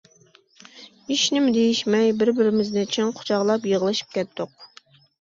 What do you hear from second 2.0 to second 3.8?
بىر-بىرىمىزنى چىڭ قۇچاقلاپ